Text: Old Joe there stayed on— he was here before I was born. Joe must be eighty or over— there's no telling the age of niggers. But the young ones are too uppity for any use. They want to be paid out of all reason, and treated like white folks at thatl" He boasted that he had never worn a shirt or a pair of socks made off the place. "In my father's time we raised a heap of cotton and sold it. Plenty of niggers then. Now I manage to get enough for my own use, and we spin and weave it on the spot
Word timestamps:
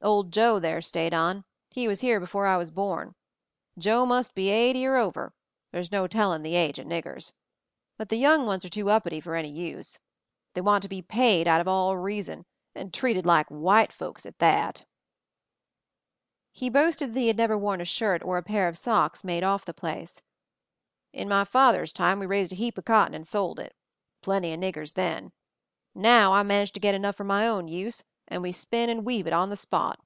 Old 0.00 0.32
Joe 0.32 0.60
there 0.60 0.80
stayed 0.80 1.12
on— 1.12 1.44
he 1.76 1.88
was 1.88 2.02
here 2.02 2.20
before 2.20 2.46
I 2.46 2.56
was 2.56 2.70
born. 2.70 3.16
Joe 3.76 4.06
must 4.06 4.32
be 4.32 4.48
eighty 4.48 4.86
or 4.86 4.94
over— 4.96 5.34
there's 5.72 5.90
no 5.90 6.06
telling 6.06 6.42
the 6.42 6.54
age 6.54 6.78
of 6.78 6.86
niggers. 6.86 7.32
But 7.96 8.08
the 8.08 8.16
young 8.16 8.46
ones 8.46 8.64
are 8.64 8.68
too 8.68 8.90
uppity 8.90 9.20
for 9.20 9.34
any 9.34 9.50
use. 9.50 9.98
They 10.54 10.60
want 10.60 10.82
to 10.84 10.88
be 10.88 11.02
paid 11.02 11.48
out 11.48 11.60
of 11.60 11.66
all 11.66 11.96
reason, 11.96 12.46
and 12.76 12.94
treated 12.94 13.26
like 13.26 13.48
white 13.48 13.92
folks 13.92 14.24
at 14.24 14.38
thatl" 14.38 14.84
He 16.52 16.70
boasted 16.70 17.12
that 17.12 17.18
he 17.20 17.26
had 17.26 17.36
never 17.36 17.58
worn 17.58 17.80
a 17.80 17.84
shirt 17.84 18.22
or 18.24 18.38
a 18.38 18.42
pair 18.42 18.68
of 18.68 18.78
socks 18.78 19.24
made 19.24 19.42
off 19.42 19.64
the 19.64 19.74
place. 19.74 20.22
"In 21.12 21.28
my 21.28 21.42
father's 21.42 21.92
time 21.92 22.20
we 22.20 22.26
raised 22.26 22.52
a 22.52 22.56
heap 22.56 22.78
of 22.78 22.84
cotton 22.84 23.14
and 23.16 23.26
sold 23.26 23.58
it. 23.58 23.74
Plenty 24.22 24.52
of 24.54 24.60
niggers 24.60 24.94
then. 24.94 25.32
Now 25.92 26.34
I 26.34 26.44
manage 26.44 26.70
to 26.74 26.80
get 26.80 26.94
enough 26.94 27.16
for 27.16 27.24
my 27.24 27.48
own 27.48 27.66
use, 27.66 28.04
and 28.30 28.42
we 28.42 28.52
spin 28.52 28.90
and 28.90 29.06
weave 29.06 29.26
it 29.26 29.32
on 29.32 29.48
the 29.48 29.56
spot 29.56 29.98